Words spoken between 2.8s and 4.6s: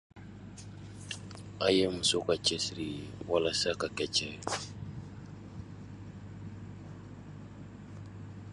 ye walisa, ka kɛ cɛɛw ye;